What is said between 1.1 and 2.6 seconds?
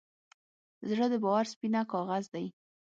د باور سپینه کاغذ دی.